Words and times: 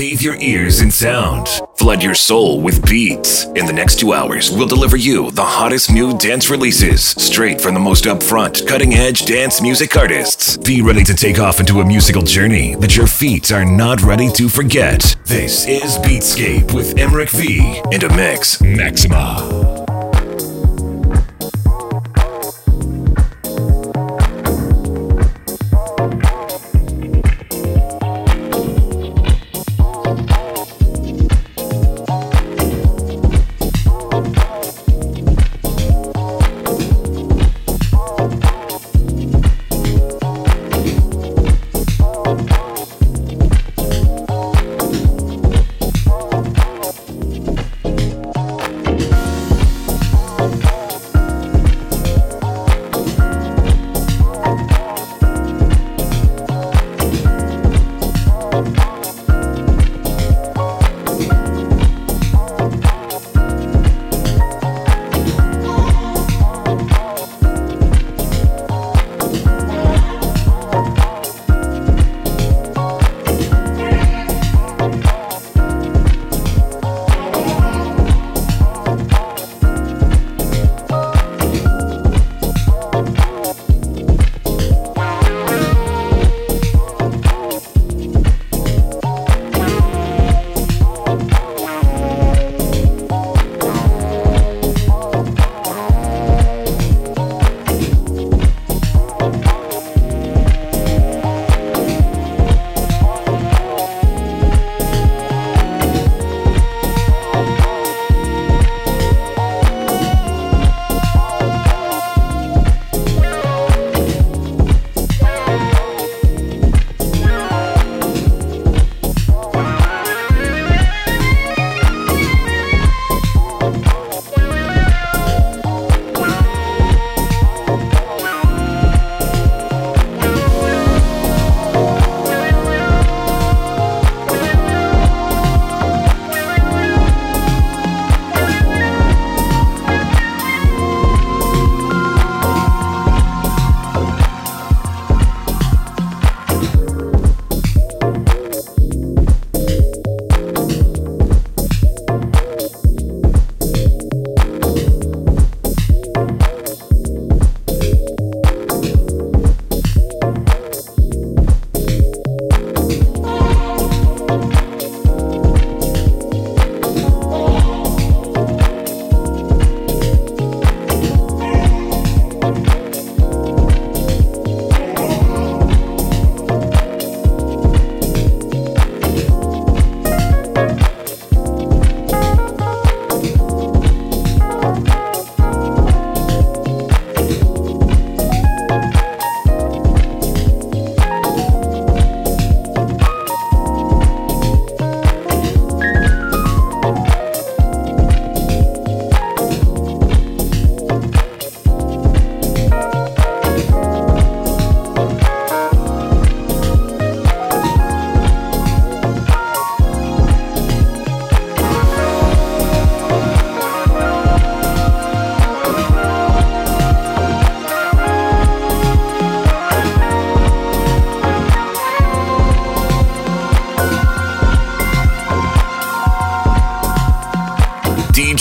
Bathe 0.00 0.22
your 0.22 0.36
ears 0.36 0.80
in 0.80 0.90
sound. 0.90 1.46
Flood 1.76 2.02
your 2.02 2.14
soul 2.14 2.62
with 2.62 2.88
beats. 2.88 3.44
In 3.44 3.66
the 3.66 3.72
next 3.74 3.98
two 3.98 4.14
hours, 4.14 4.50
we'll 4.50 4.66
deliver 4.66 4.96
you 4.96 5.30
the 5.32 5.44
hottest 5.44 5.92
new 5.92 6.16
dance 6.16 6.48
releases 6.48 7.04
straight 7.04 7.60
from 7.60 7.74
the 7.74 7.80
most 7.80 8.04
upfront, 8.04 8.66
cutting 8.66 8.94
edge 8.94 9.26
dance 9.26 9.60
music 9.60 9.94
artists. 9.98 10.56
Be 10.56 10.80
ready 10.80 11.04
to 11.04 11.12
take 11.12 11.38
off 11.38 11.60
into 11.60 11.80
a 11.80 11.84
musical 11.84 12.22
journey 12.22 12.76
that 12.76 12.96
your 12.96 13.06
feet 13.06 13.52
are 13.52 13.66
not 13.66 14.00
ready 14.00 14.32
to 14.32 14.48
forget. 14.48 15.16
This 15.26 15.68
is 15.68 15.98
Beatscape 15.98 16.72
with 16.72 16.96
Emmerich 16.96 17.28
V 17.28 17.82
and 17.92 18.02
a 18.02 18.16
mix 18.16 18.58
Maxima. 18.62 19.79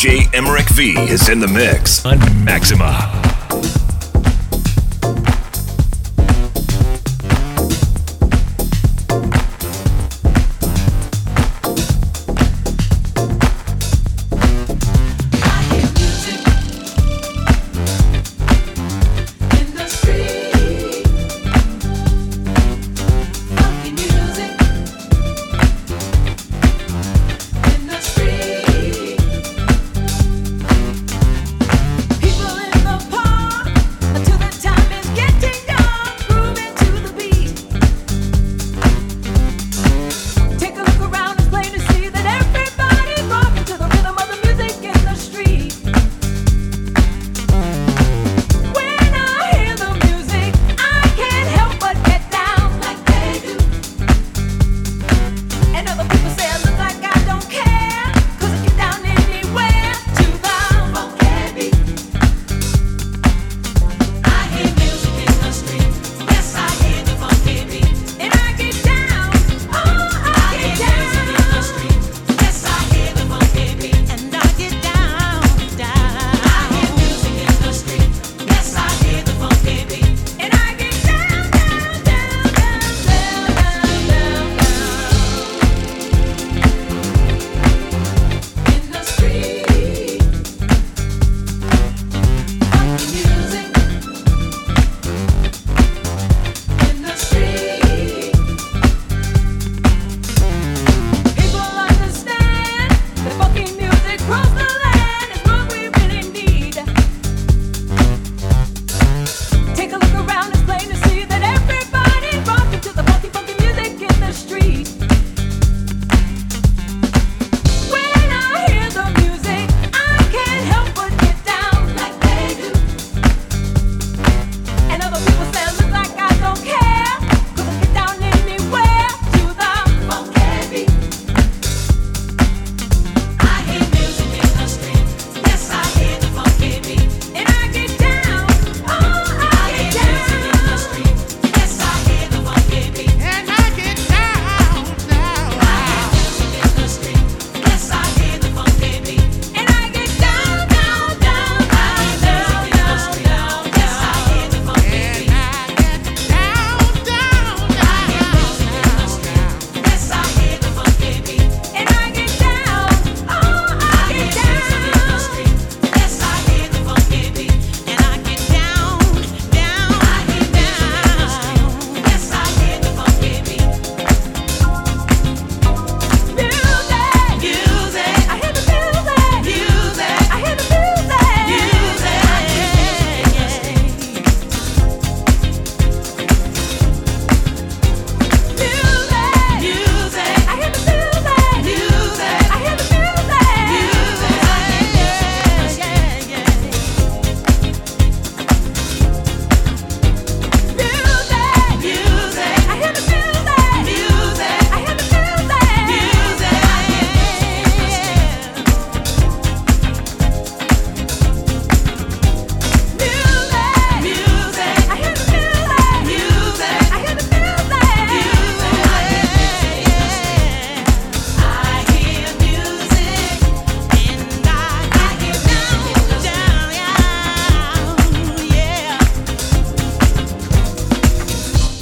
Emmerich 0.08 0.70
V 0.70 0.98
is 1.12 1.28
in 1.28 1.42
the 1.42 1.48
mix 1.48 2.06
on 2.06 2.20
Maxima. 2.46 3.29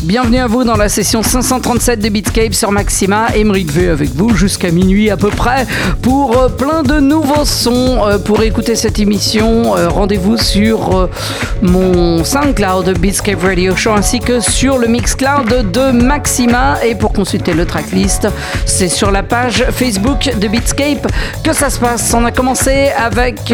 Bienvenue 0.07 0.37
à 0.37 0.47
vous 0.47 0.63
dans 0.63 0.77
la 0.77 0.87
session 0.87 1.21
537 1.21 1.99
de 1.99 2.07
Beatscape 2.07 2.53
sur 2.53 2.71
Maxima. 2.71 3.27
Emeric 3.35 3.69
V 3.69 3.89
avec 3.89 4.11
vous 4.11 4.33
jusqu'à 4.37 4.71
minuit 4.71 5.09
à 5.09 5.17
peu 5.17 5.27
près 5.27 5.67
pour 6.01 6.37
euh, 6.37 6.47
plein 6.47 6.81
de 6.81 7.01
nouveaux 7.01 7.43
sons. 7.43 7.97
Euh, 8.07 8.17
pour 8.17 8.41
écouter 8.41 8.77
cette 8.77 8.99
émission, 8.99 9.75
euh, 9.75 9.89
rendez-vous 9.89 10.37
sur 10.37 11.09
mon 11.61 12.23
SoundCloud 12.23 12.97
Beatscape 12.99 13.43
Radio 13.43 13.75
Show 13.75 13.91
ainsi 13.91 14.21
que 14.21 14.39
sur 14.39 14.77
le 14.77 14.87
Mixcloud 14.87 15.71
de 15.73 15.91
Maxima. 15.91 16.77
Et 16.85 16.95
pour 16.95 17.11
consulter 17.11 17.53
le 17.53 17.65
tracklist, 17.65 18.29
c'est 18.65 18.87
sur 18.87 19.11
la 19.11 19.23
page 19.23 19.65
Facebook 19.71 20.31
de 20.39 20.47
Beatscape 20.47 21.05
que 21.43 21.51
ça 21.51 21.69
se 21.69 21.79
passe. 21.79 22.13
On 22.13 22.23
a 22.23 22.31
commencé 22.31 22.91
avec 22.97 23.53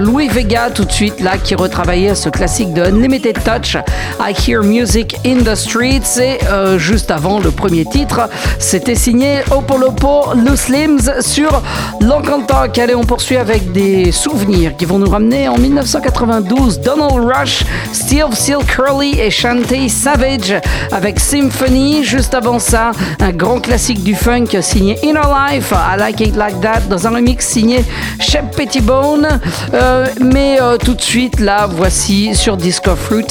Louis 0.00 0.28
Vega 0.28 0.70
tout 0.70 0.84
de 0.84 0.92
suite 0.92 1.20
là 1.20 1.36
qui 1.36 1.56
retravaillait 1.56 2.14
ce 2.14 2.28
classique 2.28 2.72
de 2.74 2.82
Unlimited 2.82 3.38
Touch, 3.42 3.76
I 4.20 4.32
Hear 4.32 4.62
Music 4.62 5.16
in 5.26 5.42
the 5.42 5.63
Streets. 5.64 6.20
Et 6.20 6.38
euh, 6.48 6.78
juste 6.78 7.10
avant 7.10 7.40
le 7.40 7.50
premier 7.50 7.84
titre, 7.84 8.28
c'était 8.58 8.94
signé 8.94 9.40
Opolopo 9.50 10.26
Slims 10.56 11.10
sur 11.20 11.62
L'Encantac. 12.00 12.78
Allez, 12.78 12.94
on 12.94 13.04
poursuit 13.04 13.36
avec 13.36 13.72
des 13.72 14.12
souvenirs 14.12 14.76
qui 14.76 14.84
vont 14.84 14.98
nous 14.98 15.10
ramener 15.10 15.48
en 15.48 15.58
1992. 15.58 16.80
Donald 16.80 17.24
Rush, 17.24 17.64
Steve 17.92 18.34
Seal 18.34 18.64
Curly 18.64 19.18
et 19.20 19.30
Shantae 19.30 19.88
Savage 19.88 20.54
avec 20.92 21.18
Symphony. 21.18 22.04
Juste 22.04 22.34
avant 22.34 22.58
ça, 22.58 22.92
un 23.20 23.32
grand 23.32 23.60
classique 23.60 24.02
du 24.02 24.14
funk 24.14 24.46
signé 24.60 24.98
Inner 25.02 25.20
Life, 25.50 25.72
I 25.72 25.98
Like 25.98 26.20
It 26.20 26.36
Like 26.36 26.60
That, 26.60 26.80
dans 26.90 27.06
un 27.06 27.10
remix 27.10 27.46
signé 27.46 27.84
Shep 28.20 28.54
Pettibone. 28.54 29.40
Euh, 29.72 30.06
mais 30.20 30.58
euh, 30.60 30.76
tout 30.76 30.94
de 30.94 31.02
suite, 31.02 31.40
là, 31.40 31.66
voici 31.70 32.34
sur 32.34 32.56
Disco 32.56 32.94
Fruit 32.94 33.26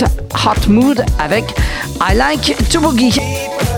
Hot 0.45 0.69
Mood 0.69 1.03
avec 1.19 1.45
I 2.01 2.15
Like 2.15 2.22
like 2.23 2.55
to 2.69 2.79
boogie. 2.79 3.72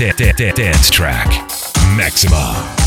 Dance 0.00 0.88
track. 0.88 1.28
Maxima. 1.94 2.79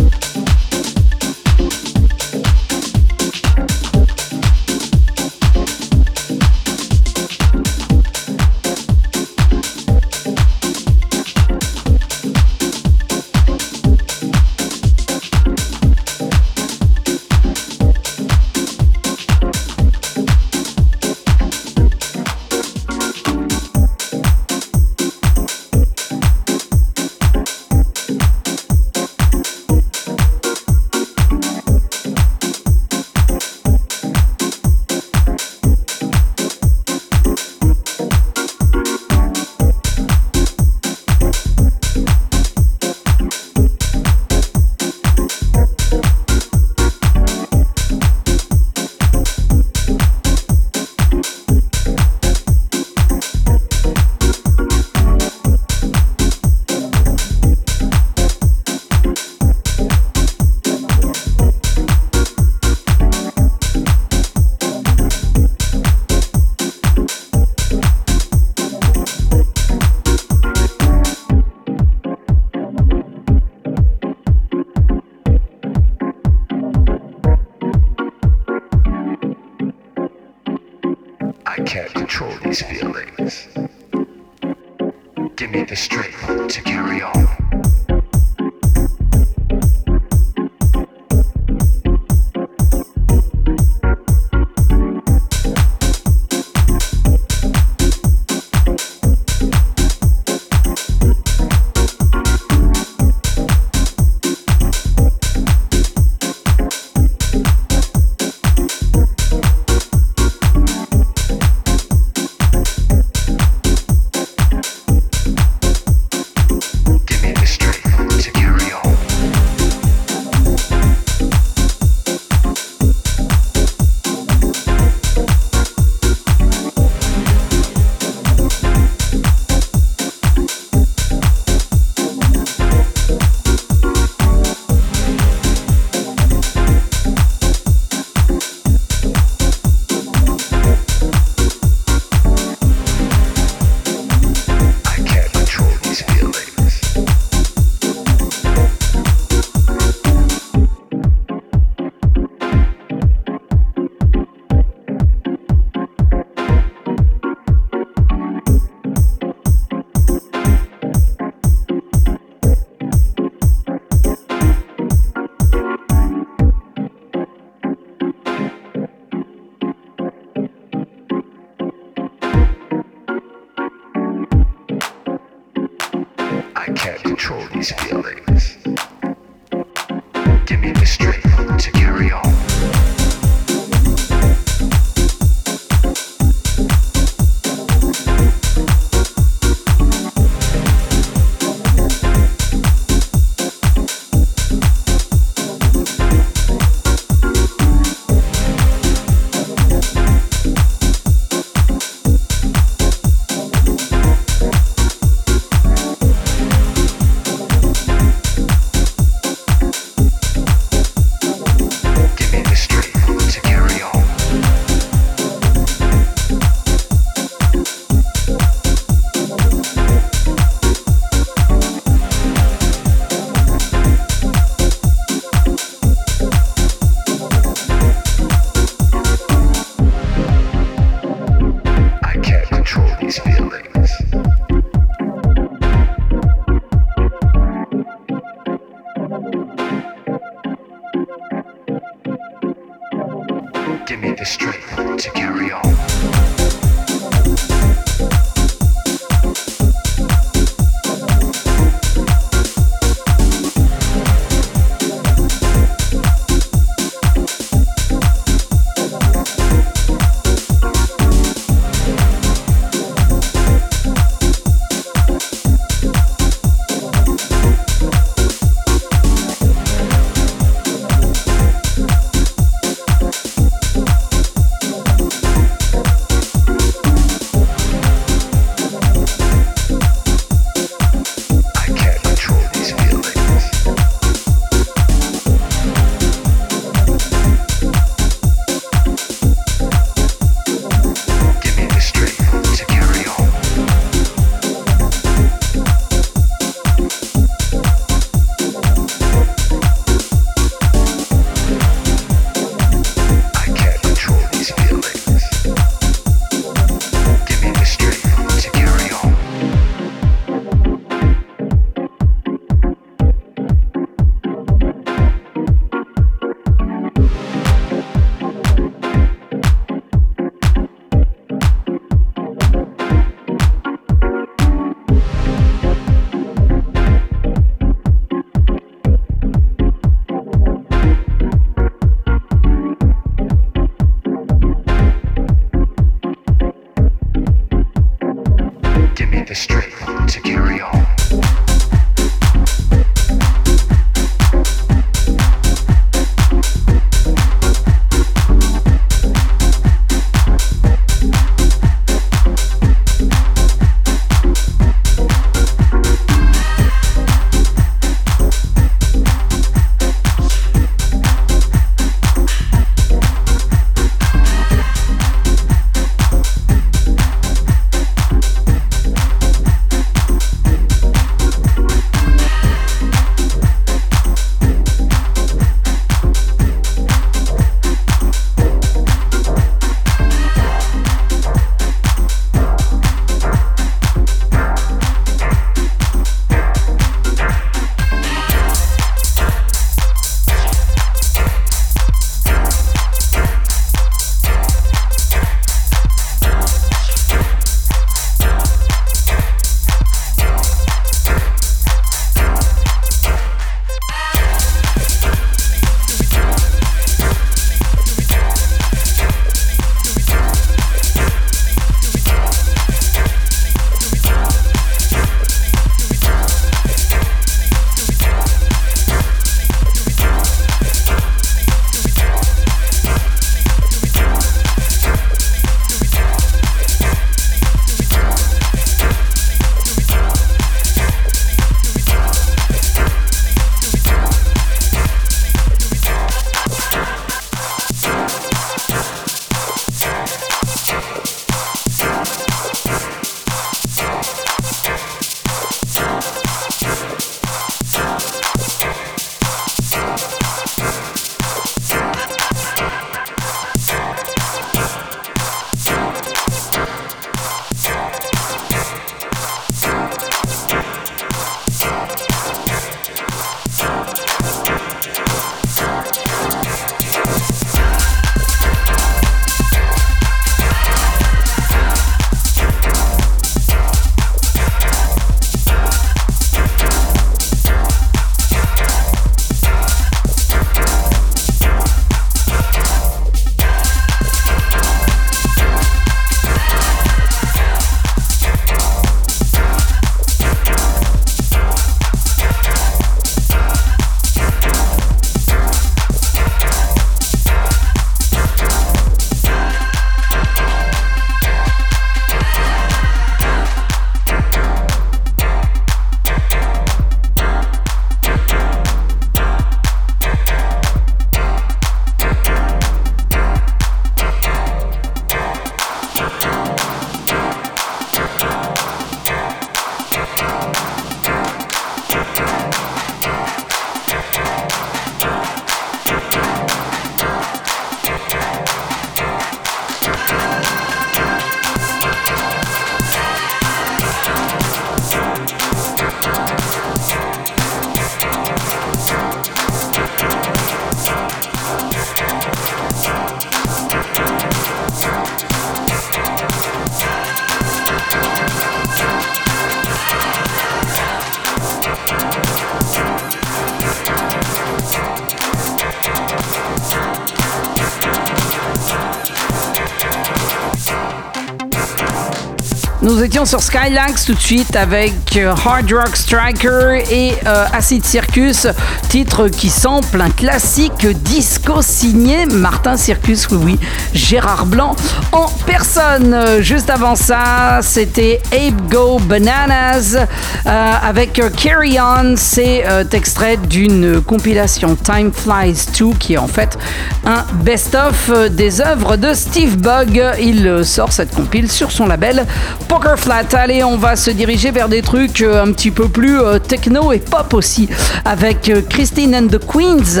Sur 563.24 563.42
Skylax 563.42 564.04
tout 564.04 564.14
de 564.14 564.20
suite 564.20 564.54
avec 564.54 565.16
euh, 565.16 565.34
Hard 565.44 565.72
Rock 565.72 565.96
Striker 565.96 566.84
et 566.88 567.14
euh, 567.26 567.46
Acid 567.52 567.84
Circus, 567.84 568.46
titre 568.88 569.28
qui 569.28 569.50
sample 569.50 570.00
un 570.00 570.10
classique 570.10 570.86
disco 571.02 571.62
signé 571.62 572.26
Martin 572.26 572.76
Circus, 572.76 573.28
oui 573.30 573.38
oui, 573.44 573.58
Gérard 573.94 574.46
Blanc 574.46 574.76
en 575.12 575.26
personne. 575.46 576.16
Juste 576.40 576.70
avant 576.70 576.96
ça, 576.96 577.60
c'était 577.62 578.20
Ape 578.32 578.70
Go 578.70 578.98
Bananas 578.98 579.94
euh, 579.94 580.72
avec 580.82 581.20
Carry 581.36 581.78
On, 581.80 582.14
c'est 582.16 582.64
extrait 582.92 583.36
d'une 583.36 584.00
compilation 584.00 584.76
Time 584.76 585.12
Flies 585.12 585.66
2 585.78 585.94
qui 585.98 586.14
est 586.14 586.18
en 586.18 586.28
fait 586.28 586.58
un 587.04 587.24
best-of 587.44 588.10
des 588.30 588.60
œuvres 588.60 588.96
de 588.96 589.14
Steve 589.14 589.56
Bug. 589.56 590.02
Il 590.20 590.64
sort 590.64 590.92
cette 590.92 591.14
compile 591.14 591.50
sur 591.50 591.70
son 591.70 591.86
label 591.86 592.26
Poker 592.68 592.98
Flat. 592.98 593.24
Allez, 593.32 593.64
on 593.64 593.76
va 593.76 593.96
se 593.96 594.10
diriger 594.10 594.50
vers 594.50 594.68
des 594.68 594.82
trucs 594.82 595.20
euh, 595.20 595.42
un 595.42 595.52
petit 595.52 595.70
peu 595.70 595.88
plus 595.88 596.20
euh, 596.20 596.38
techno 596.38 596.92
et 596.92 596.98
pop 596.98 597.34
aussi, 597.34 597.68
avec 598.04 598.48
euh, 598.48 598.62
Christine 598.78 599.12
and 599.16 599.26
the 599.26 599.44
Queens 599.44 600.00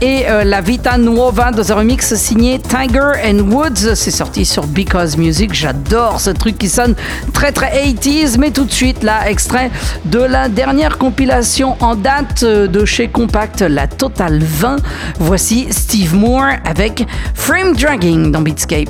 et 0.00 0.24
la 0.46 0.62
Vita 0.62 0.96
Nuova 0.96 1.50
dans 1.50 1.72
un 1.72 1.74
remix 1.74 2.14
signé 2.14 2.58
Tiger 2.58 3.12
and 3.22 3.40
Woods. 3.50 3.94
C'est 3.94 4.10
sorti 4.10 4.46
sur 4.46 4.66
Because 4.66 5.18
Music. 5.18 5.52
J'adore 5.52 6.18
ce 6.18 6.30
truc 6.30 6.56
qui 6.56 6.70
sonne 6.70 6.94
très 7.34 7.52
très 7.52 7.70
80s. 7.70 8.38
Mais 8.38 8.50
tout 8.50 8.64
de 8.64 8.72
suite, 8.72 9.02
là, 9.02 9.28
extrait 9.28 9.70
de 10.06 10.20
la 10.20 10.48
dernière 10.48 10.96
compilation 10.96 11.76
en 11.80 11.94
date 11.94 12.42
de 12.46 12.84
chez 12.86 13.08
Compact, 13.08 13.60
la 13.60 13.86
Total 13.86 14.38
20. 14.42 14.76
Voici 15.18 15.66
Steve 15.70 16.14
Moore 16.14 16.52
avec 16.64 17.06
Frame 17.34 17.76
Dragging 17.76 18.32
dans 18.32 18.40
Beatscape. 18.40 18.88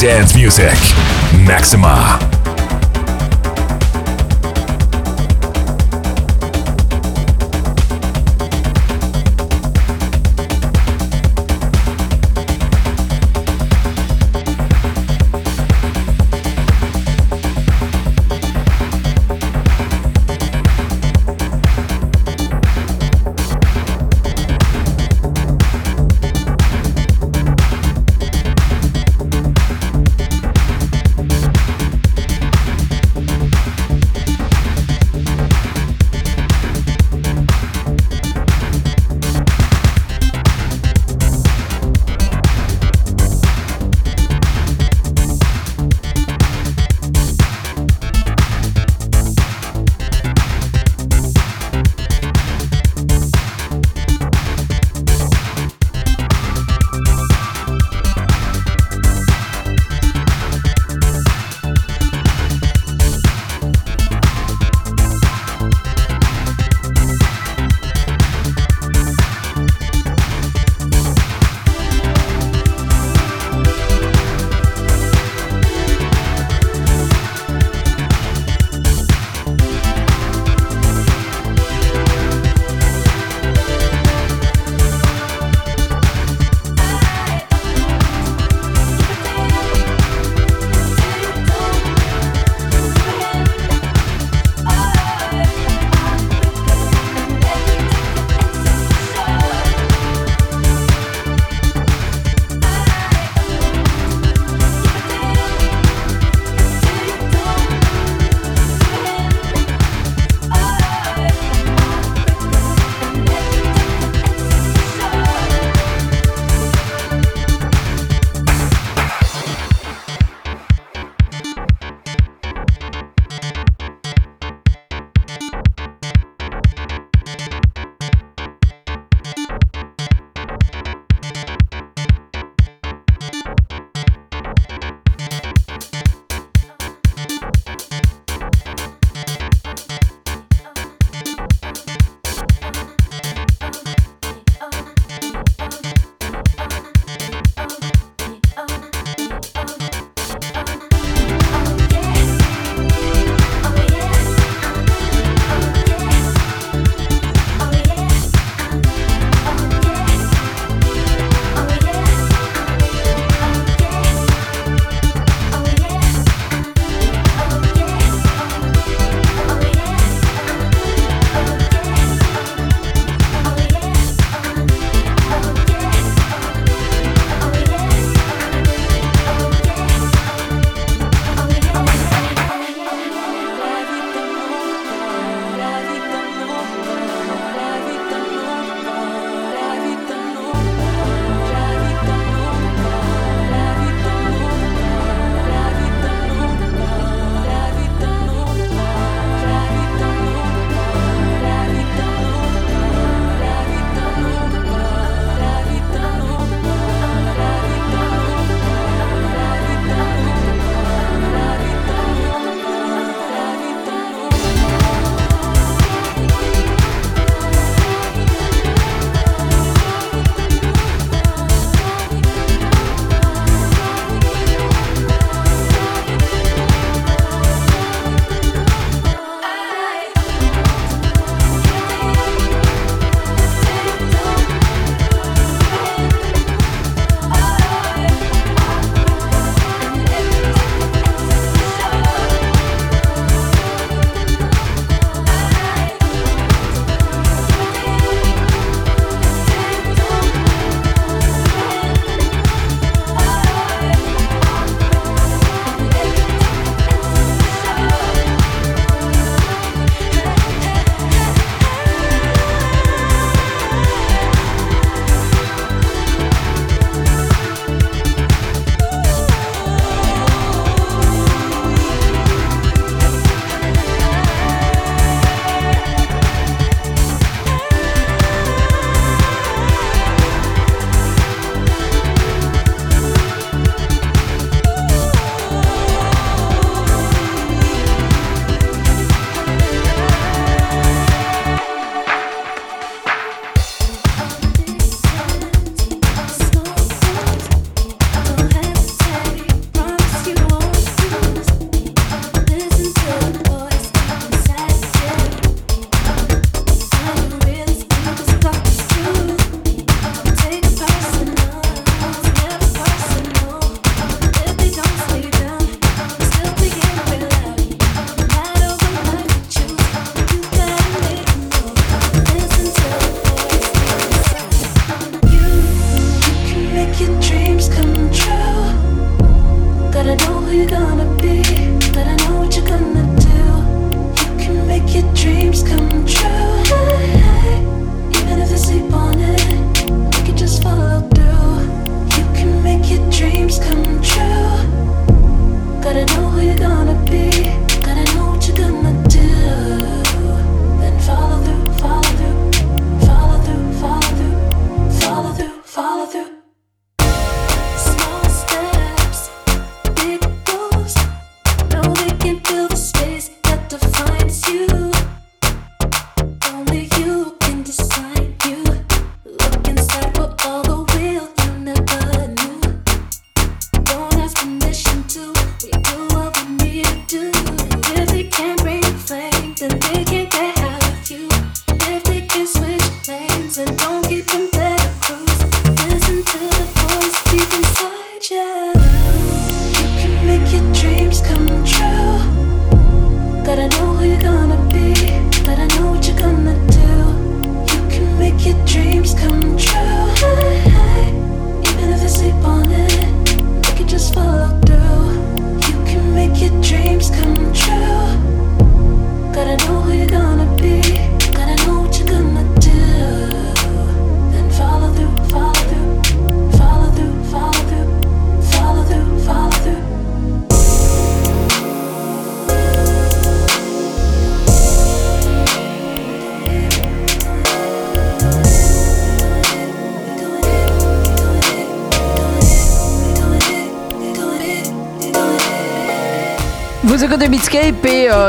Dance 0.00 0.34
music. 0.34 0.78
Maxima. 1.44 2.29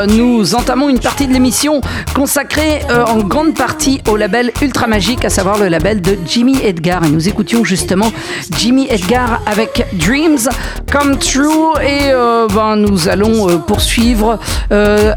Nous 0.06 0.54
entamons 0.54 0.88
une 0.88 0.98
partie 0.98 1.26
de 1.26 1.32
l'émission 1.32 1.80
consacrée 2.14 2.80
euh, 2.90 3.04
en 3.04 3.18
grande 3.18 3.54
partie 3.54 4.00
au 4.08 4.16
label 4.16 4.52
Ultra 4.60 4.86
Magique, 4.86 5.24
à 5.24 5.30
savoir 5.30 5.58
le 5.58 5.68
label 5.68 6.00
de 6.00 6.16
Jimmy 6.26 6.58
Edgar. 6.62 7.04
Et 7.04 7.08
nous 7.08 7.28
écoutions 7.28 7.64
justement 7.64 8.12
Jimmy 8.58 8.86
Edgar 8.90 9.42
avec 9.46 9.86
Dreams 9.94 10.48
Come 10.92 11.18
True 11.18 11.72
et 11.82 12.10
euh, 12.10 12.46
ben, 12.54 12.76
nous 12.76 13.08
allons 13.08 13.58
poursuivre 13.60 14.38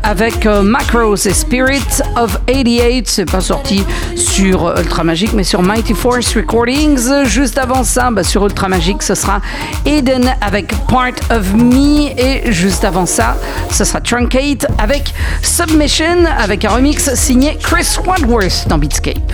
avec 0.04 0.46
Macros 0.46 1.16
et 1.16 1.34
Spirit 1.34 2.02
of 2.16 2.40
88. 2.48 3.08
C'est 3.08 3.30
pas 3.30 3.42
sorti 3.42 3.84
sur 4.16 4.74
Ultra 4.78 5.04
Magique 5.04 5.34
mais 5.34 5.44
sur 5.44 5.62
Mighty 5.62 5.94
Force 5.94 6.34
Recordings. 6.36 7.26
Juste 7.26 7.58
avant 7.58 7.84
ça, 7.84 8.10
ben, 8.10 8.24
sur 8.24 8.46
Ultra 8.46 8.70
Magique, 8.70 9.04
ce 9.04 9.16
sera 9.16 9.42
Eden 9.86 10.34
avec 10.40 10.74
Part 10.88 11.20
of 11.30 11.54
Me 11.54 12.18
et 12.18 12.52
juste 12.54 12.86
avant 12.86 13.06
ça, 13.06 13.36
ce 13.70 13.84
sera 13.84 14.00
Truncate 14.00 14.66
avec 14.78 15.14
Submission, 15.42 16.26
avec 16.38 16.64
un 16.64 16.70
remix 16.70 17.14
signé 17.16 17.58
Chris 17.62 17.98
Wadworth 18.06 18.68
dans 18.68 18.78
Beatscape. 18.78 19.25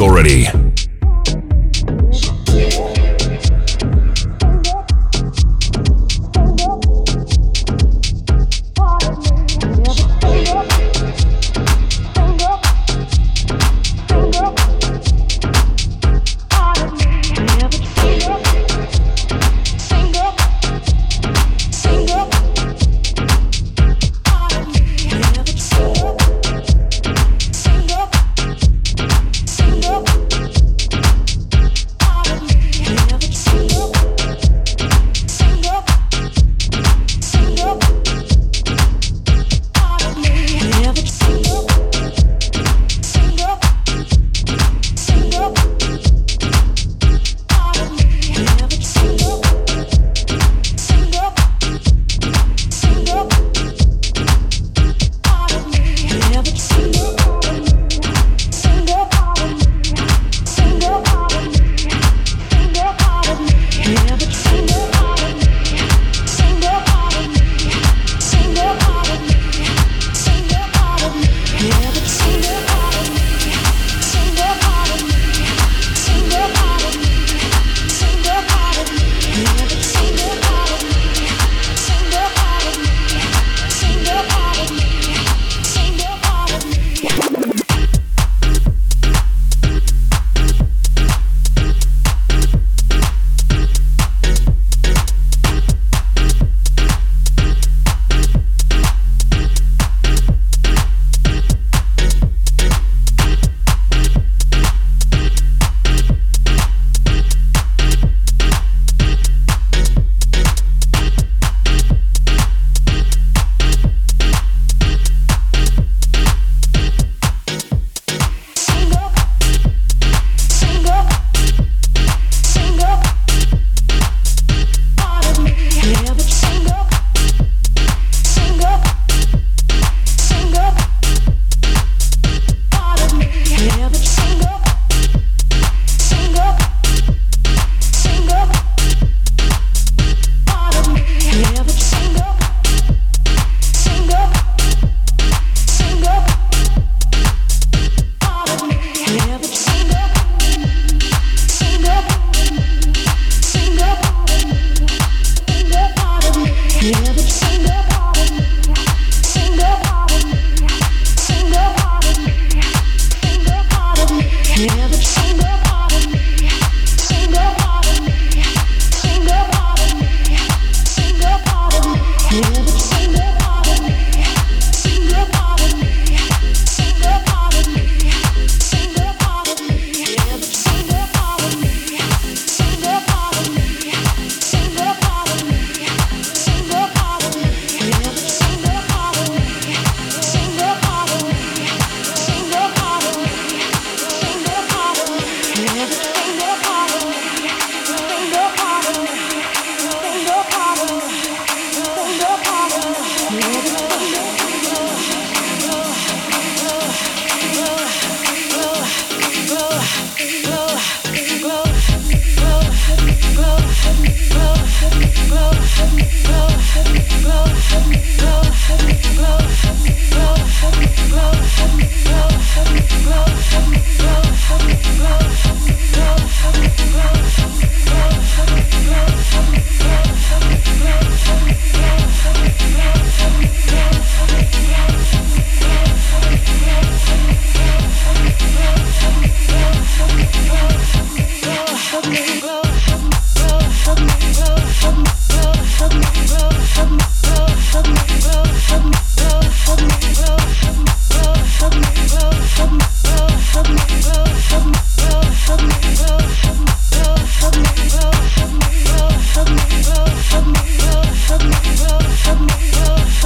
Authority. 0.00 0.59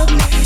Thank 0.06 0.34
you. 0.34 0.43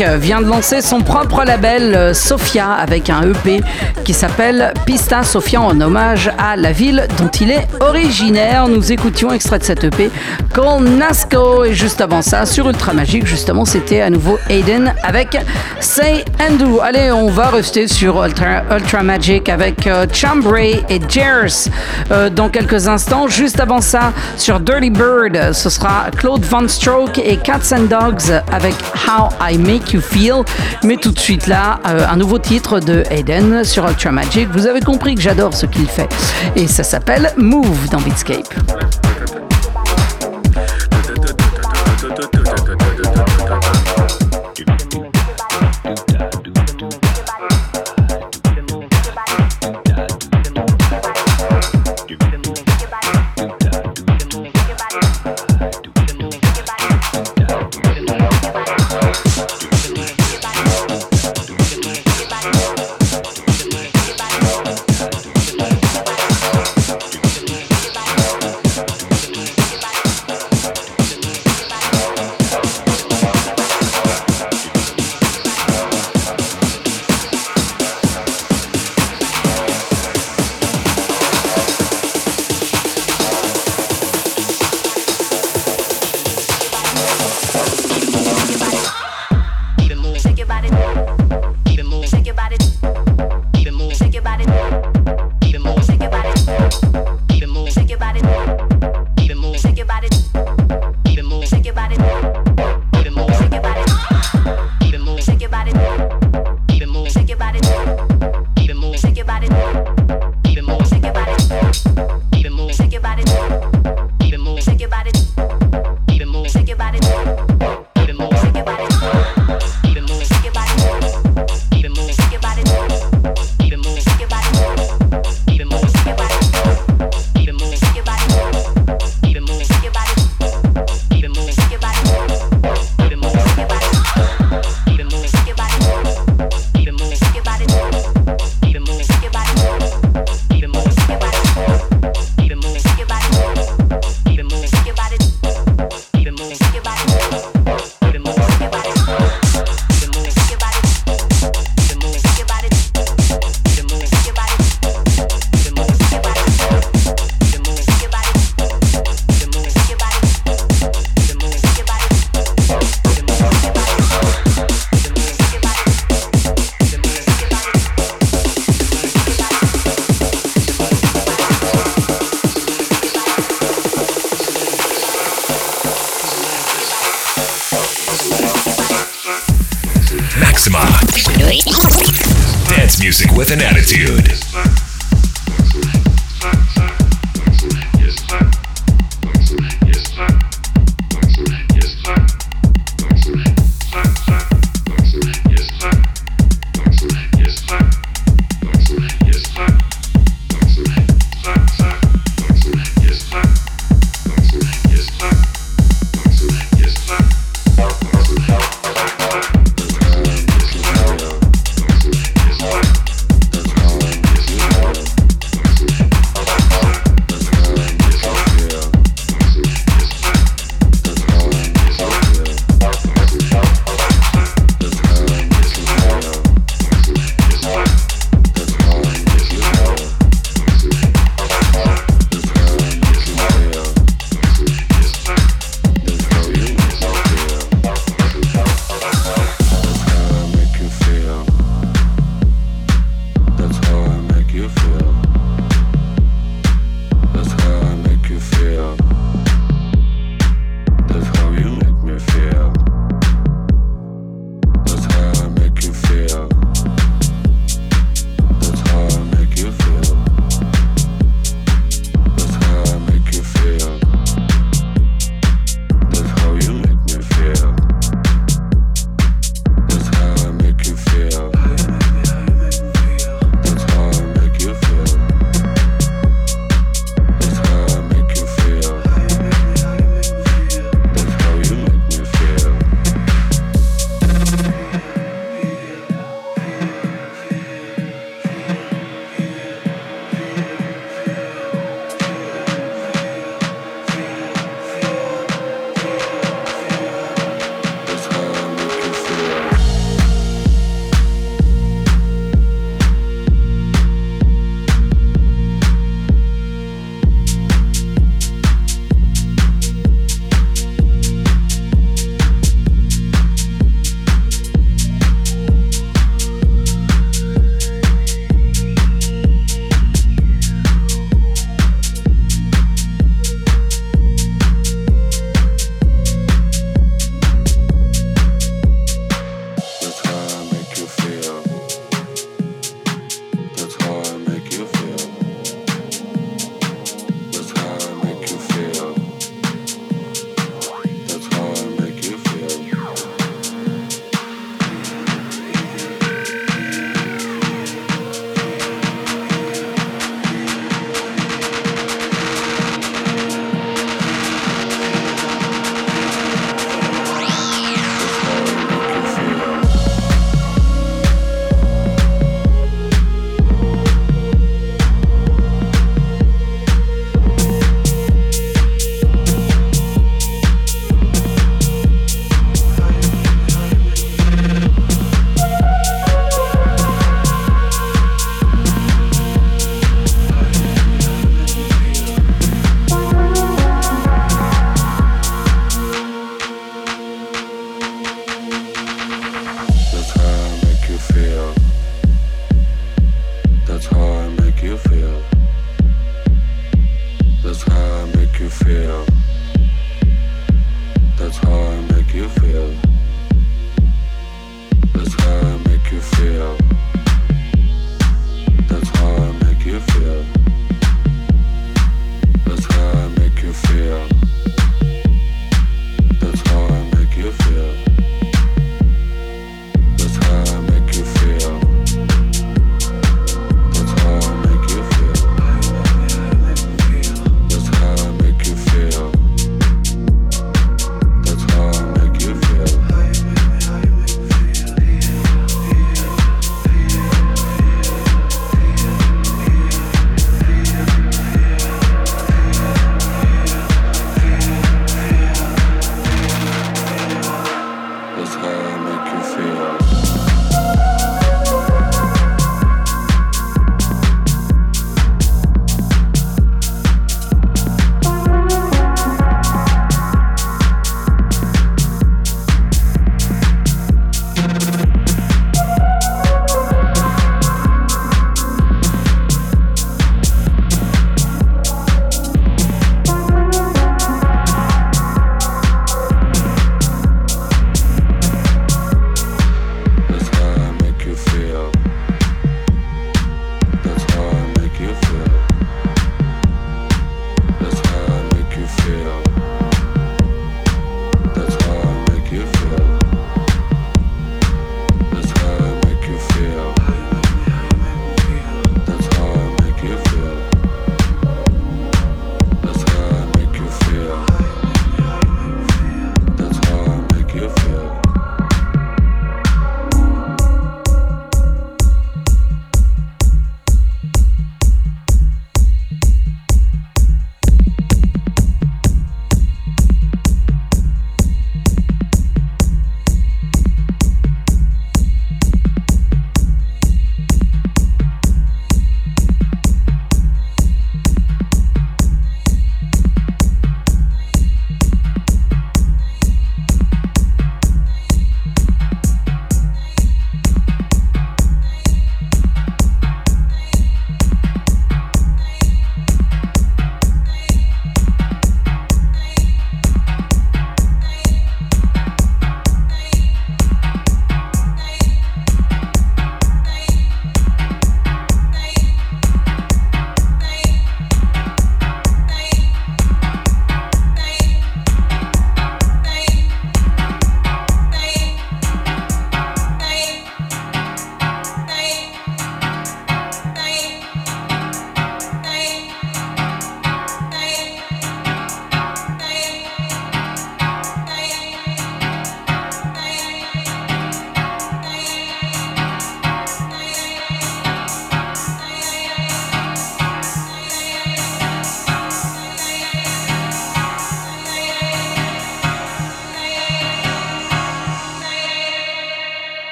Vient 0.00 0.40
de 0.40 0.46
lancer 0.46 0.80
son 0.80 1.00
propre 1.00 1.42
label 1.42 1.92
euh, 1.92 2.14
Sofia 2.14 2.70
avec 2.70 3.10
un 3.10 3.32
EP 3.32 3.60
qui 4.04 4.14
s'appelle 4.14 4.72
Pista 4.86 5.24
Sofia 5.24 5.60
en 5.60 5.80
hommage 5.80 6.30
à 6.38 6.54
la 6.54 6.70
ville 6.70 7.08
dont 7.18 7.26
il 7.40 7.50
est 7.50 7.66
originaire. 7.80 8.68
Nous 8.68 8.92
écoutions 8.92 9.32
extrait 9.32 9.58
de 9.58 9.64
cet 9.64 9.82
EP 9.82 10.12
Call 10.58 10.82
Nasco 10.82 11.64
et 11.64 11.72
juste 11.72 12.00
avant 12.00 12.20
ça 12.20 12.44
sur 12.44 12.68
Ultra 12.68 12.92
Magique 12.92 13.24
justement 13.26 13.64
c'était 13.64 14.00
à 14.00 14.10
nouveau 14.10 14.40
Aiden 14.48 14.92
avec 15.04 15.38
Say 15.78 16.24
and 16.40 16.54
Do. 16.54 16.80
Allez 16.80 17.12
on 17.12 17.30
va 17.30 17.50
rester 17.50 17.86
sur 17.86 18.24
Ultra, 18.24 18.64
Ultra 18.72 19.04
Magic 19.04 19.48
avec 19.48 19.86
euh, 19.86 20.06
Chambray 20.12 20.82
et 20.88 21.00
Jers 21.08 21.70
euh, 22.10 22.28
dans 22.28 22.48
quelques 22.48 22.88
instants. 22.88 23.28
Juste 23.28 23.60
avant 23.60 23.80
ça 23.80 24.12
sur 24.36 24.58
Dirty 24.58 24.90
Bird 24.90 25.52
ce 25.52 25.70
sera 25.70 26.06
Claude 26.16 26.44
Van 26.44 26.66
Stroke 26.66 27.18
et 27.18 27.36
Cats 27.36 27.72
and 27.76 27.84
Dogs 27.84 28.42
avec 28.50 28.74
How 29.06 29.28
I 29.40 29.58
Make 29.58 29.92
You 29.92 30.00
Feel. 30.00 30.42
Mais 30.82 30.96
tout 30.96 31.12
de 31.12 31.20
suite 31.20 31.46
là, 31.46 31.78
euh, 31.86 32.04
un 32.10 32.16
nouveau 32.16 32.40
titre 32.40 32.80
de 32.80 33.04
Aiden 33.10 33.62
sur 33.62 33.86
Ultra 33.86 34.10
Magic. 34.10 34.48
Vous 34.50 34.66
avez 34.66 34.80
compris 34.80 35.14
que 35.14 35.20
j'adore 35.20 35.54
ce 35.54 35.66
qu'il 35.66 35.86
fait. 35.86 36.08
Et 36.56 36.66
ça 36.66 36.82
s'appelle 36.82 37.32
Move 37.36 37.88
dans 37.90 38.00
Beatscape. 38.00 38.77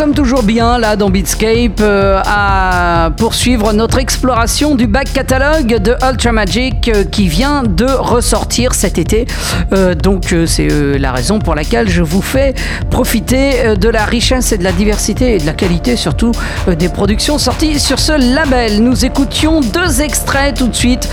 Sommes 0.00 0.14
toujours 0.14 0.42
bien 0.42 0.78
là 0.78 0.96
dans 0.96 1.10
Beatscape 1.10 1.78
euh, 1.82 2.22
à 2.24 3.10
poursuivre 3.18 3.74
notre 3.74 3.98
exploration 3.98 4.74
du 4.74 4.86
back 4.86 5.12
catalogue 5.12 5.76
de 5.76 5.94
Ultra 6.02 6.32
Magic 6.32 6.88
euh, 6.88 7.04
qui 7.04 7.28
vient 7.28 7.64
de 7.64 7.84
ressortir 7.84 8.72
cet 8.72 8.96
été. 8.96 9.26
Euh, 9.74 9.94
donc 9.94 10.34
c'est 10.46 10.68
la 10.98 11.12
raison 11.12 11.38
pour 11.38 11.54
laquelle 11.54 11.90
je 11.90 12.00
vous 12.00 12.22
fais 12.22 12.54
profiter 13.00 13.76
de 13.76 13.88
la 13.88 14.04
richesse 14.04 14.52
et 14.52 14.58
de 14.58 14.62
la 14.62 14.72
diversité 14.72 15.34
et 15.34 15.38
de 15.38 15.46
la 15.46 15.54
qualité 15.54 15.96
surtout 15.96 16.32
des 16.78 16.90
productions 16.90 17.38
sorties 17.38 17.80
sur 17.80 17.98
ce 17.98 18.12
label. 18.34 18.82
Nous 18.82 19.06
écoutions 19.06 19.62
deux 19.62 20.02
extraits 20.02 20.54
tout 20.58 20.68
de 20.68 20.74
suite 20.74 21.08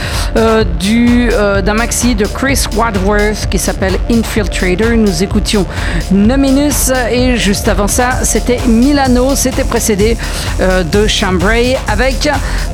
du 0.81 1.30
d'un 1.30 1.73
maxi 1.73 2.14
de 2.14 2.26
Chris 2.26 2.65
Wadworth 2.76 3.47
qui 3.49 3.57
s'appelle 3.57 3.95
Infiltrator. 4.11 4.97
Nous 4.97 5.23
écoutions 5.23 5.65
Nominus 6.11 6.91
et 7.09 7.38
juste 7.38 7.69
avant 7.69 7.88
ça 7.88 8.19
c'était 8.23 8.59
Milano. 8.68 9.34
C'était 9.35 9.64
précédé 9.64 10.18
euh, 10.59 10.84
de 10.84 11.07
Chambray 11.07 11.77
avec 11.88 12.30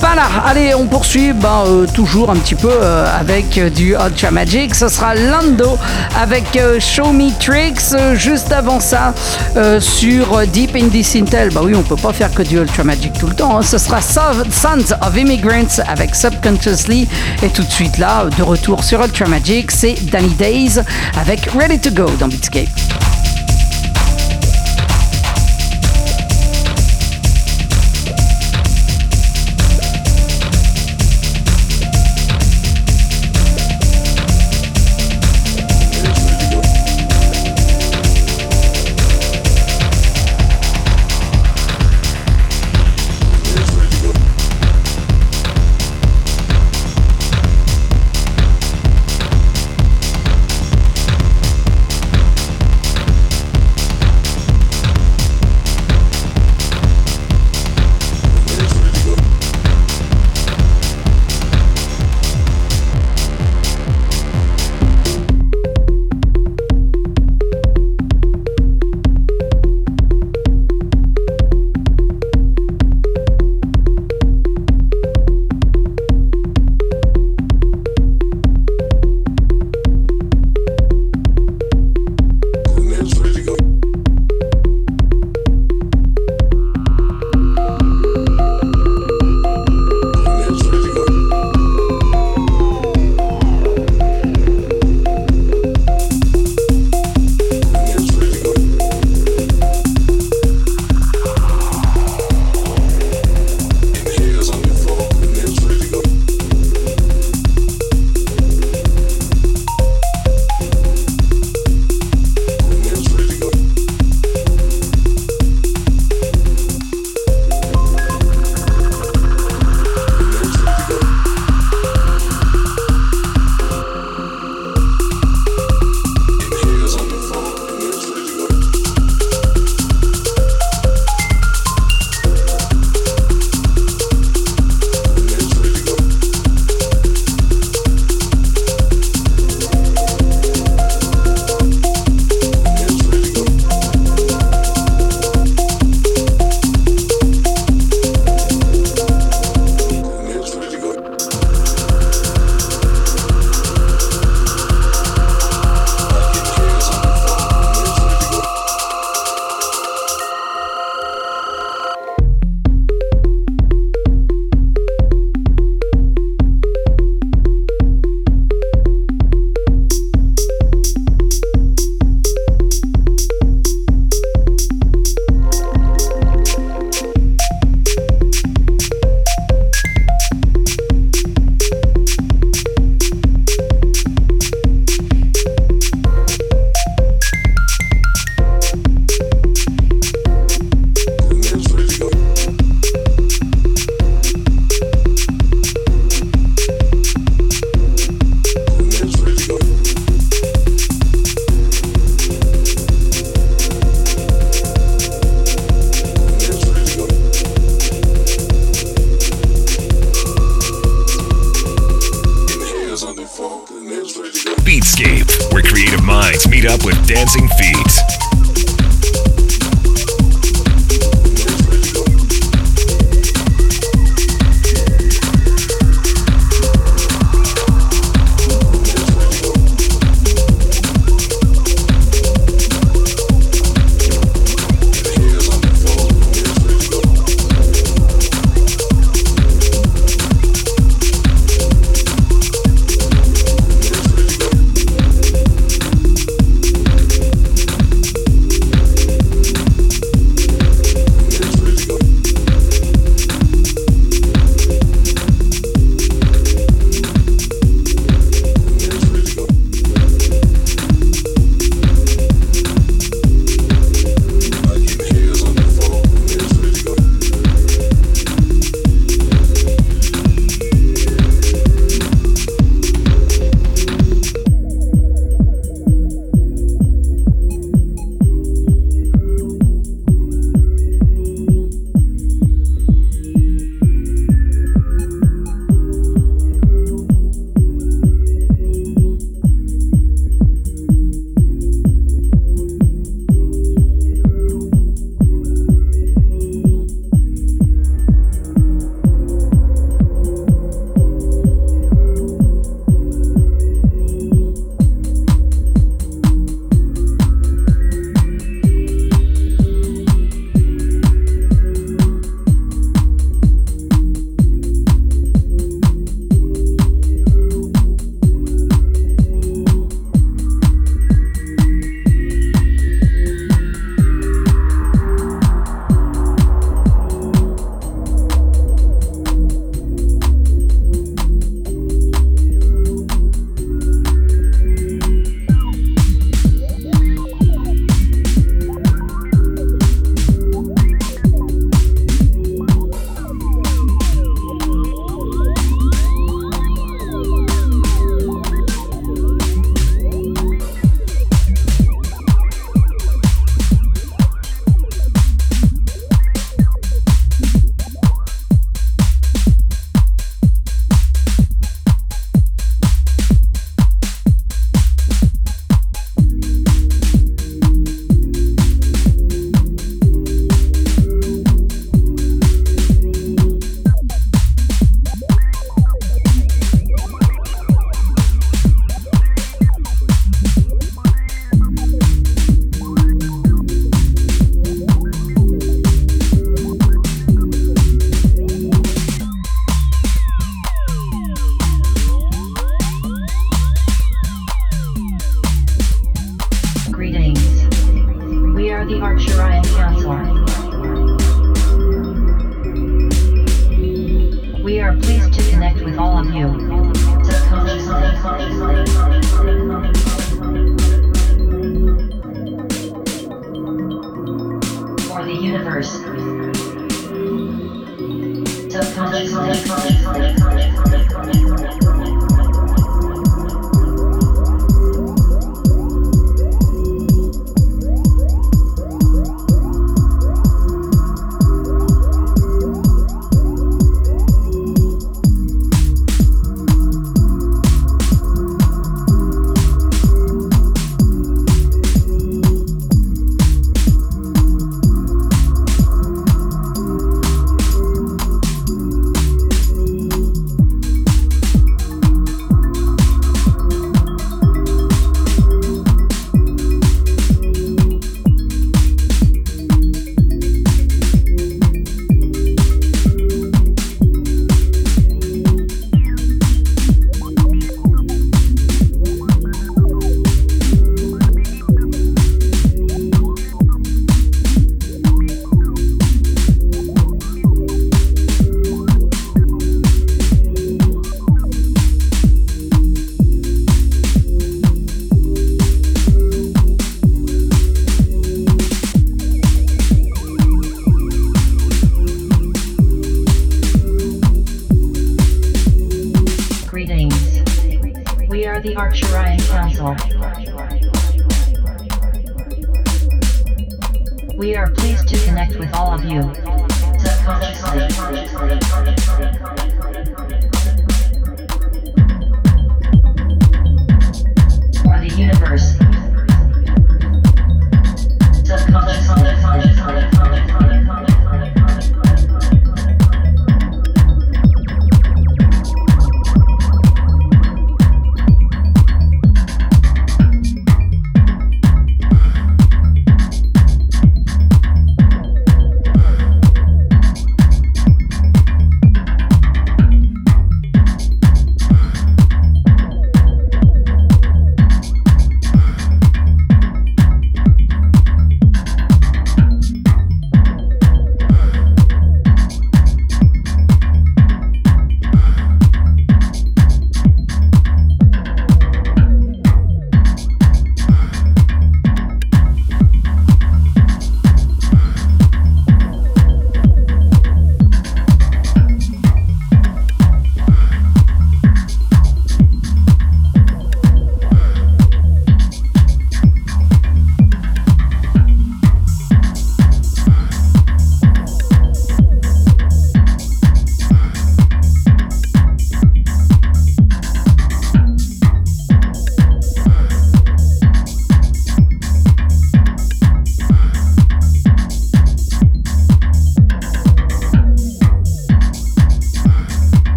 Pala. 0.00 0.26
Allez, 0.44 0.74
on 0.74 0.86
poursuit 0.86 1.32
ben, 1.32 1.64
euh, 1.66 1.86
toujours 1.86 2.30
un 2.30 2.36
petit 2.36 2.54
peu 2.54 2.70
euh, 2.70 3.06
avec 3.18 3.58
du 3.74 3.94
Ultra 3.94 4.30
Magic. 4.30 4.74
Ce 4.74 4.88
sera 4.88 5.14
Lando 5.14 5.78
avec 6.20 6.58
Show 6.78 7.12
Me 7.12 7.30
Tricks. 7.38 7.94
Juste 8.14 8.52
avant 8.52 8.80
ça, 8.80 9.14
sur 9.80 10.46
Deep 10.46 10.76
in 10.76 10.88
This 10.88 11.16
Intel. 11.16 11.50
Bah 11.52 11.60
oui, 11.64 11.74
on 11.74 11.82
peut 11.82 11.96
pas 11.96 12.12
faire 12.12 12.32
que 12.32 12.42
du 12.42 12.56
Ultra 12.56 12.84
Magic 12.84 13.12
tout 13.18 13.26
le 13.26 13.34
temps. 13.34 13.58
Hein. 13.58 13.62
Ce 13.62 13.78
sera 13.78 14.00
Sons 14.00 14.94
of 15.00 15.16
Immigrants 15.16 15.82
avec 15.88 16.14
Subconsciously. 16.14 17.08
Et 17.42 17.48
tout 17.48 17.62
de 17.62 17.70
suite 17.70 17.98
là, 17.98 18.24
de 18.36 18.42
retour 18.42 18.84
sur 18.84 19.02
Ultra 19.02 19.26
Magic, 19.26 19.70
c'est 19.70 19.94
Danny 20.10 20.34
Days 20.34 20.80
avec 21.20 21.50
Ready 21.52 21.78
to 21.78 21.90
Go 21.90 22.10
dans 22.18 22.28
Beatscape. 22.28 22.85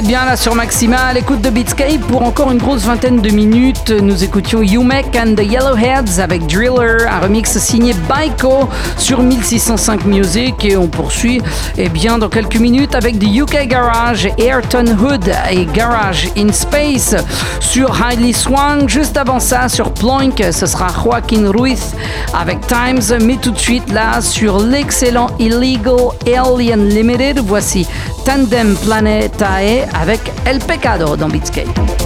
Êtes 0.00 0.06
bien 0.06 0.24
là 0.24 0.36
sur 0.36 0.54
Maxima 0.54 0.96
à 0.96 1.12
l'écoute 1.12 1.42
de 1.42 1.50
Beatscape 1.50 2.00
pour 2.08 2.22
encore 2.22 2.50
une 2.50 2.58
grosse 2.58 2.84
vingtaine 2.84 3.20
de 3.20 3.30
minutes. 3.30 3.90
Nous 3.90 4.24
écoutions 4.24 4.62
Umek 4.62 5.14
and 5.16 5.34
the 5.34 5.44
Yellowheads 5.44 6.18
avec 6.18 6.46
Driller, 6.46 7.06
un 7.10 7.18
remix 7.18 7.58
signé 7.58 7.92
Baiko 8.08 8.68
sur 8.96 9.22
1605 9.22 10.04
Music 10.06 10.64
et 10.64 10.76
on 10.76 10.86
poursuit 10.86 11.42
eh 11.76 11.88
bien 11.88 12.18
dans 12.18 12.28
quelques 12.30 12.56
minutes 12.56 12.94
avec 12.94 13.18
The 13.18 13.24
UK 13.24 13.66
Garage, 13.68 14.28
Ayrton 14.38 14.86
Hood 14.98 15.30
et 15.50 15.66
Garage 15.66 16.28
in 16.36 16.52
Space 16.52 17.14
sur 17.58 17.90
Highly 18.02 18.32
Swung. 18.32 18.88
Juste 18.88 19.18
avant 19.18 19.40
ça 19.40 19.68
sur 19.68 19.92
Ploink, 19.92 20.42
ce 20.52 20.66
sera 20.66 20.88
Joaquin 20.88 21.50
Ruiz 21.50 21.94
avec 22.32 22.58
Times, 22.66 23.18
mais 23.22 23.36
tout 23.36 23.50
de 23.50 23.58
suite 23.58 23.92
là 23.92 24.20
sur 24.20 24.60
l'excellent 24.60 25.28
Illegal 25.38 26.10
Alien 26.26 26.88
Limited, 26.88 27.40
voici 27.40 27.86
Tandem 28.24 28.76
Planetae 28.76 29.86
avec 29.92 30.20
El 30.44 30.58
Pecado 30.58 31.16
dans 31.16 31.28
Beatscape. 31.28 31.99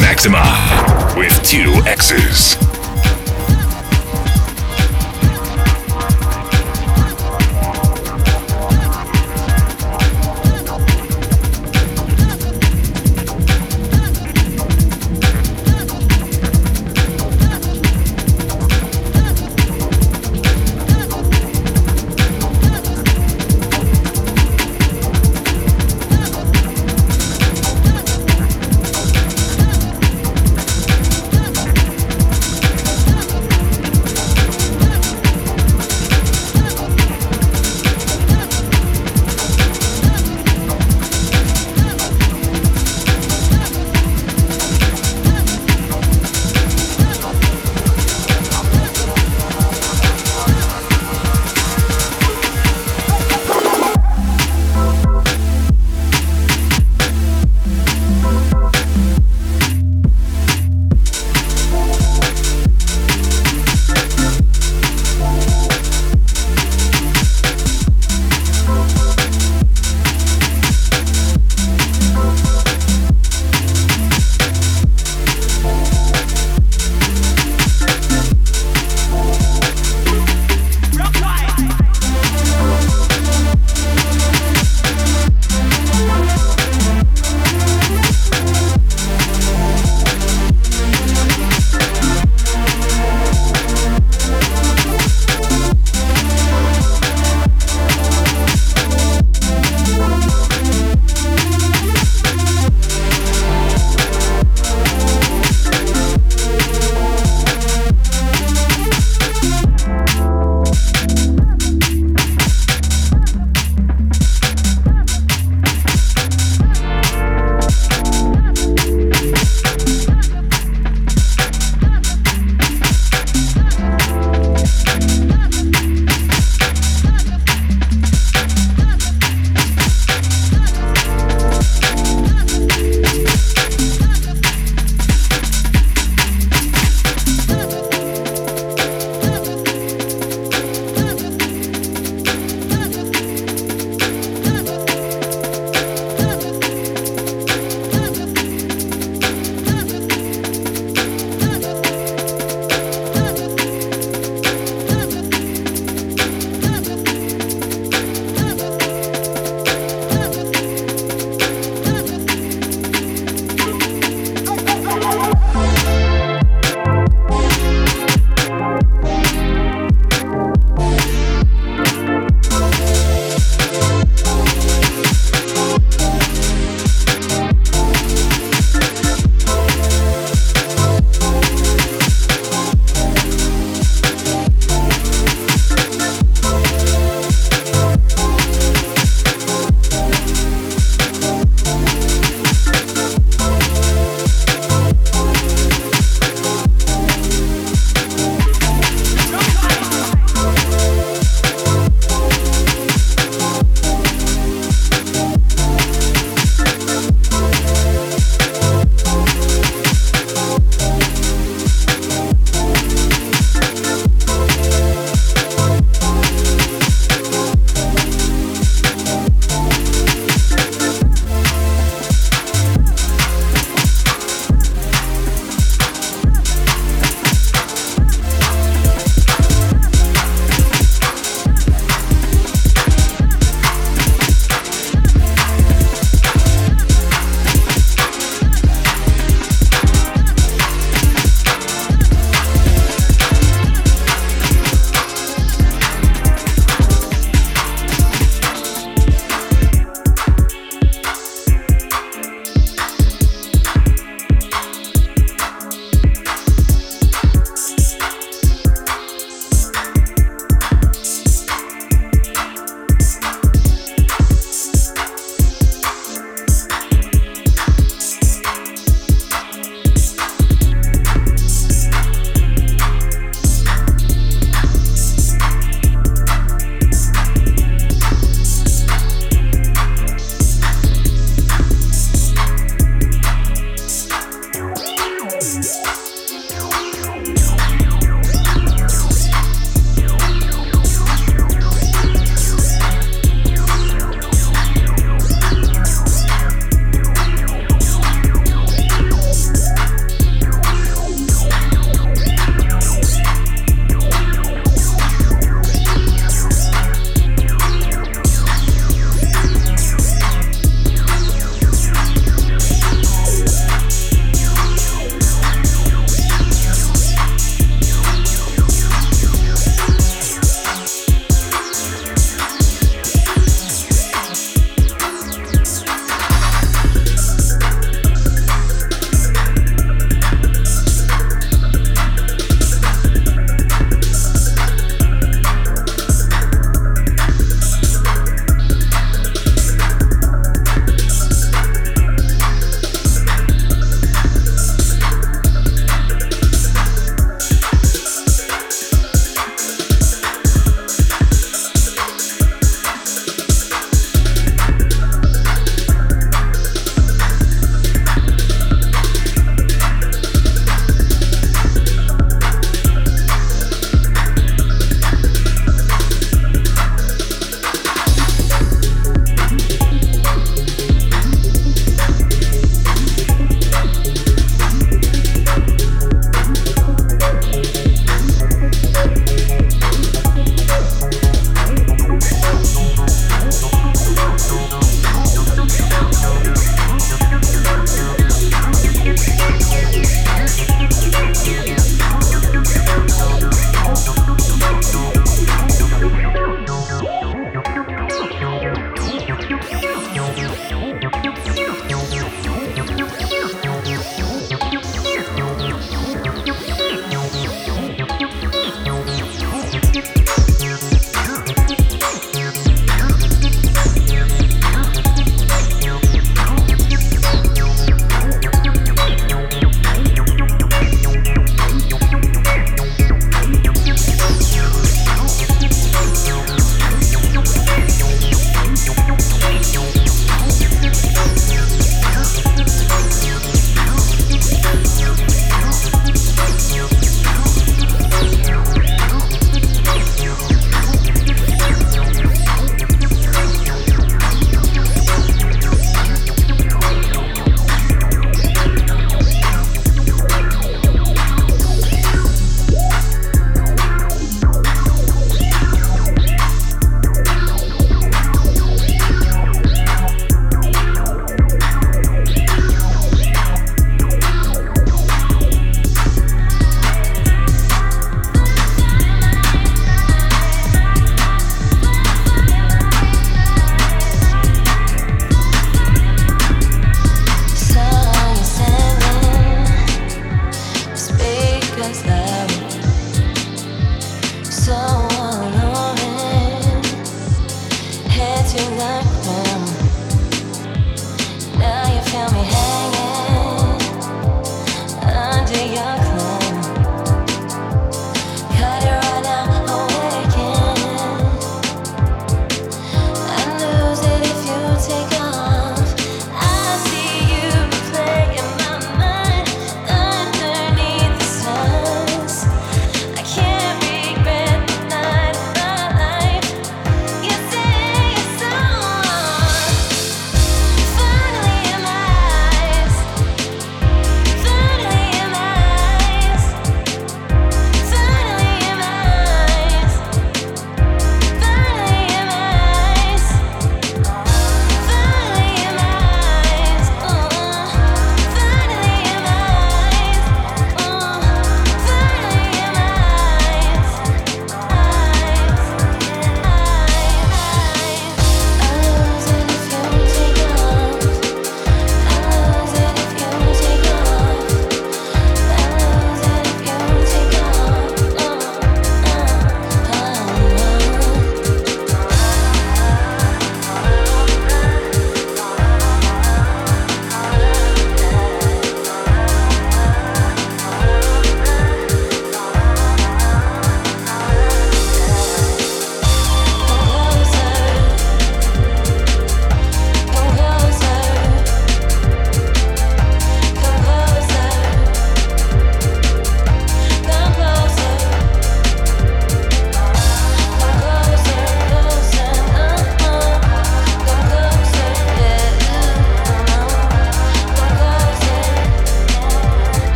Maxima 0.00 0.42
with 1.16 1.42
two 1.44 1.72
X's. 1.86 2.69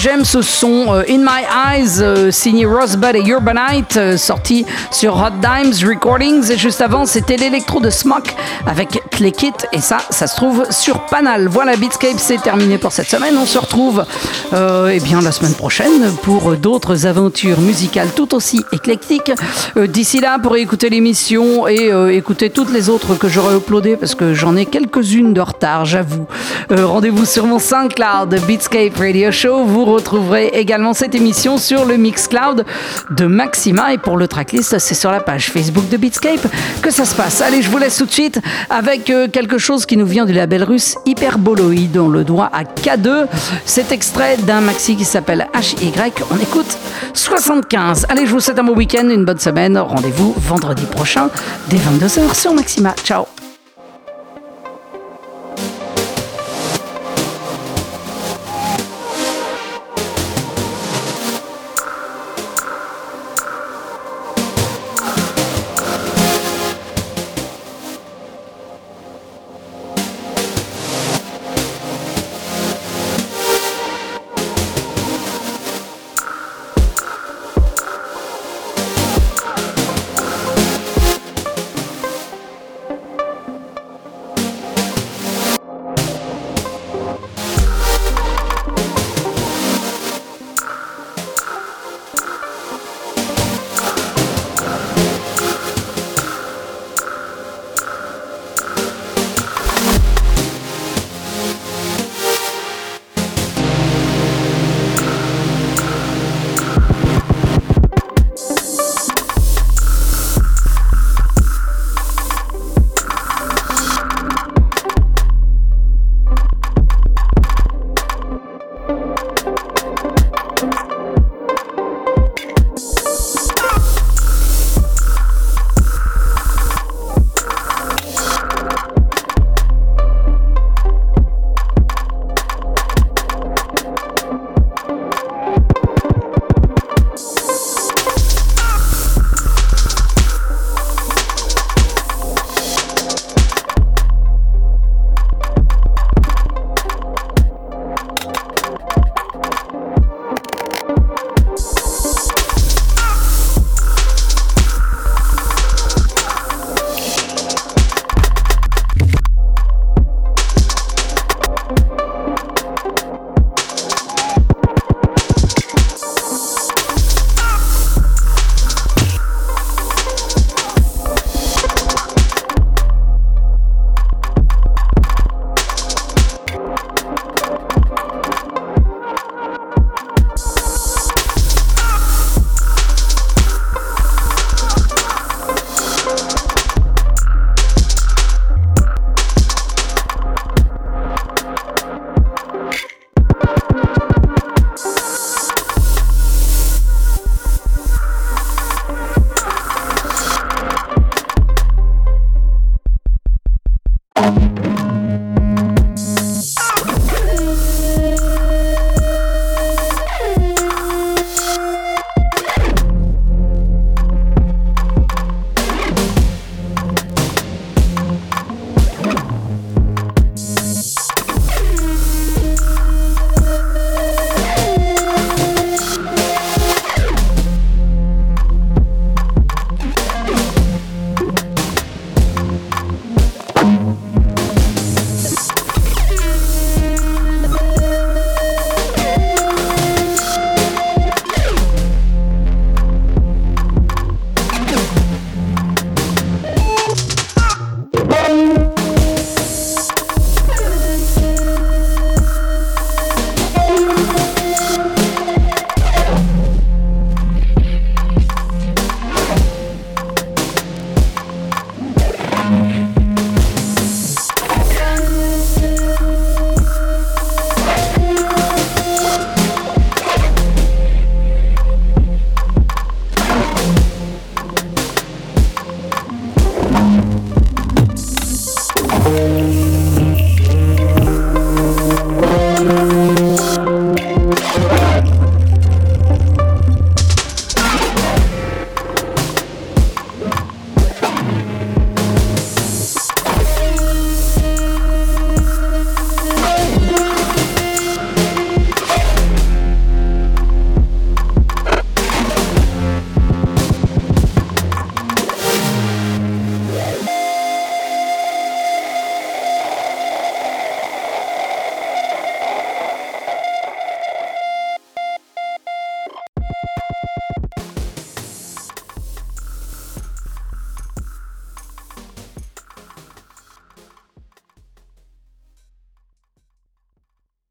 J'aime 0.00 0.24
ce 0.24 0.40
son 0.40 0.94
euh, 0.94 1.02
In 1.10 1.18
My 1.18 1.44
Eyes, 1.68 2.00
euh, 2.00 2.30
signé 2.30 2.64
Rosebud 2.64 3.16
et 3.16 3.28
Urbanite, 3.28 3.98
euh, 3.98 4.16
sorti 4.16 4.64
sur 4.90 5.14
Hot 5.16 5.40
Dimes 5.42 5.74
Recordings. 5.86 6.50
Et 6.50 6.56
juste 6.56 6.80
avant, 6.80 7.04
c'était 7.04 7.36
l'électro 7.36 7.80
de 7.80 7.90
Smoke 7.90 8.30
avec 8.66 9.02
Click 9.10 9.42
It. 9.42 9.66
Et 9.72 9.80
ça, 9.80 9.98
ça 10.08 10.26
se 10.26 10.36
trouve 10.36 10.64
sur 10.70 11.00
Panal. 11.06 11.48
Voilà, 11.48 11.76
Beatscape, 11.76 12.18
c'est 12.18 12.40
terminé 12.40 12.78
pour 12.78 12.92
cette 12.92 13.08
semaine. 13.08 13.34
On 13.36 13.44
se 13.44 13.58
retrouve 13.58 14.04
eh 14.52 15.00
bien, 15.00 15.20
la 15.20 15.32
semaine 15.32 15.54
prochaine 15.54 16.12
pour 16.22 16.56
d'autres 16.56 17.06
aventures 17.06 17.60
musicales 17.60 18.08
tout 18.14 18.34
aussi 18.34 18.64
éclectiques. 18.72 19.32
D'ici 19.76 20.20
là, 20.20 20.38
pour 20.38 20.56
écouter 20.56 20.90
l'émission 20.90 21.68
et 21.68 21.90
écouter 22.12 22.50
toutes 22.50 22.72
les 22.72 22.88
autres 22.88 23.14
que 23.14 23.28
j'aurais 23.28 23.56
uploadées, 23.56 23.96
parce 23.96 24.14
que 24.14 24.34
j'en 24.34 24.56
ai 24.56 24.66
quelques-unes 24.66 25.32
de 25.32 25.40
retard, 25.40 25.84
j'avoue. 25.84 26.26
Rendez-vous 26.70 27.24
sur 27.24 27.46
mon 27.46 27.58
SoundCloud 27.58 28.40
Beatscape 28.46 28.96
Radio 28.96 29.30
Show. 29.30 29.64
Vous 29.64 29.89
retrouverez 29.92 30.48
également 30.54 30.92
cette 30.92 31.14
émission 31.14 31.58
sur 31.58 31.84
le 31.84 31.96
Mixcloud 31.96 32.64
de 33.10 33.26
Maxima. 33.26 33.92
Et 33.92 33.98
pour 33.98 34.16
le 34.16 34.28
tracklist, 34.28 34.78
c'est 34.78 34.94
sur 34.94 35.10
la 35.10 35.20
page 35.20 35.50
Facebook 35.50 35.88
de 35.88 35.96
Beatscape 35.96 36.46
que 36.82 36.90
ça 36.90 37.04
se 37.04 37.14
passe. 37.14 37.40
Allez, 37.40 37.62
je 37.62 37.70
vous 37.70 37.78
laisse 37.78 37.96
tout 37.96 38.06
de 38.06 38.10
suite 38.10 38.40
avec 38.68 39.10
euh, 39.10 39.28
quelque 39.28 39.58
chose 39.58 39.86
qui 39.86 39.96
nous 39.96 40.06
vient 40.06 40.26
du 40.26 40.32
label 40.32 40.64
russe 40.64 40.96
Hyperboloid. 41.06 41.96
On 41.98 42.08
le 42.08 42.24
doit 42.24 42.50
à 42.52 42.64
K2. 42.64 43.26
C'est 43.64 43.92
extrait 43.92 44.36
d'un 44.38 44.60
maxi 44.60 44.96
qui 44.96 45.04
s'appelle 45.04 45.48
HY. 45.54 45.92
On 46.30 46.36
écoute 46.36 46.78
75. 47.14 48.06
Allez, 48.08 48.26
je 48.26 48.32
vous 48.32 48.40
souhaite 48.40 48.58
un 48.58 48.64
bon 48.64 48.74
week-end, 48.74 49.08
une 49.08 49.24
bonne 49.24 49.38
semaine. 49.38 49.78
Rendez-vous 49.78 50.34
vendredi 50.38 50.84
prochain 50.84 51.28
dès 51.68 51.78
22h 51.78 52.34
sur 52.34 52.54
Maxima. 52.54 52.94
Ciao 53.04 53.39